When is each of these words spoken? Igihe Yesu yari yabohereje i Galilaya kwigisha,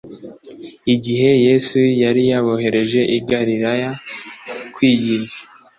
Igihe 0.93 1.29
Yesu 1.45 1.77
yari 2.03 2.21
yabohereje 2.31 2.99
i 3.17 3.19
Galilaya 3.29 3.91
kwigisha, 4.73 5.41